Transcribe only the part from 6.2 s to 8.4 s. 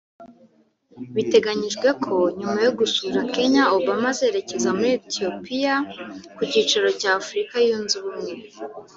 ku cyicaro cya Afrika Yunze Ubumwe